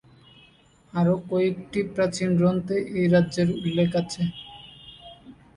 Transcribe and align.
আরও 0.93 1.13
কয়েকটি 1.29 1.79
প্রাচীন 1.93 2.29
গ্রন্থে 2.39 2.77
এই 2.97 3.05
রাজ্যের 3.07 3.47
উল্লেখ 3.57 3.89
রয়েছে। 3.95 4.21